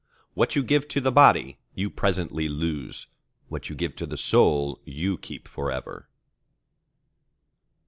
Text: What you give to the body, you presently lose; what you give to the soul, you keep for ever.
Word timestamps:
What 0.33 0.55
you 0.55 0.63
give 0.63 0.87
to 0.87 0.99
the 0.99 1.11
body, 1.11 1.59
you 1.75 1.91
presently 1.91 2.47
lose; 2.47 3.05
what 3.49 3.69
you 3.69 3.75
give 3.75 3.95
to 3.97 4.07
the 4.07 4.17
soul, 4.17 4.79
you 4.83 5.15
keep 5.15 5.47
for 5.47 5.71
ever. 5.71 6.07